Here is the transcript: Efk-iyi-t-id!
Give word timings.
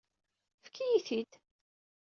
Efk-iyi-t-id! 0.57 1.31